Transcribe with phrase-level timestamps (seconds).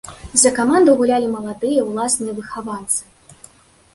[0.43, 3.01] За каманду гулялі маладыя ўласныя выхаванцы.